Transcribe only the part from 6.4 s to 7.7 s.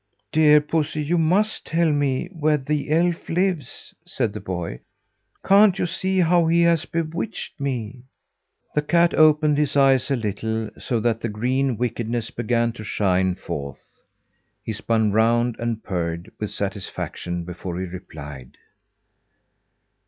he has bewitched